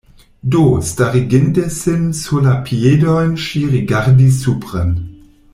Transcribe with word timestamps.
Do, 0.43 0.81
stariginte 0.81 1.69
sin 1.69 2.09
sur 2.21 2.41
la 2.47 2.55
piedojn 2.71 3.37
ŝi 3.45 3.63
rigardis 3.75 4.45
supren. 4.47 4.95